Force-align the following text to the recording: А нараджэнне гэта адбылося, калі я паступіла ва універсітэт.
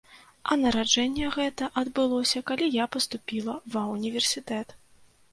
А 0.53 0.55
нараджэнне 0.59 1.25
гэта 1.35 1.67
адбылося, 1.81 2.41
калі 2.49 2.69
я 2.77 2.85
паступіла 2.95 3.53
ва 3.75 3.83
універсітэт. 3.97 4.73